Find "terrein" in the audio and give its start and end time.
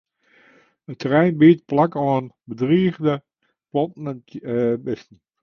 1.01-1.35